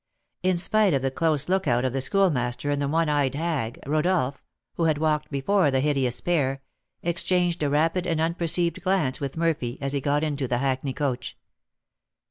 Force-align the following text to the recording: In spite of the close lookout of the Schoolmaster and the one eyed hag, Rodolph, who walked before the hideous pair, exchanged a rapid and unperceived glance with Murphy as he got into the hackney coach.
In 0.41 0.57
spite 0.57 0.95
of 0.95 1.03
the 1.03 1.11
close 1.11 1.47
lookout 1.47 1.85
of 1.85 1.93
the 1.93 2.01
Schoolmaster 2.01 2.71
and 2.71 2.81
the 2.81 2.87
one 2.87 3.07
eyed 3.07 3.35
hag, 3.35 3.79
Rodolph, 3.85 4.43
who 4.73 4.91
walked 4.97 5.29
before 5.29 5.69
the 5.69 5.79
hideous 5.79 6.21
pair, 6.21 6.63
exchanged 7.03 7.61
a 7.61 7.69
rapid 7.69 8.07
and 8.07 8.19
unperceived 8.19 8.81
glance 8.81 9.19
with 9.19 9.37
Murphy 9.37 9.77
as 9.79 9.93
he 9.93 10.01
got 10.01 10.23
into 10.23 10.47
the 10.47 10.57
hackney 10.57 10.93
coach. 10.93 11.37